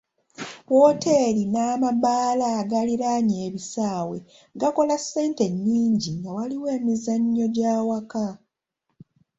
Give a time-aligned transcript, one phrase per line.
[0.73, 4.17] Wooteeri n'amabaala agaliraanye ebisaawe
[4.59, 8.25] gakola ssente nnyingi nga waliwo emizannyo gy'awaka.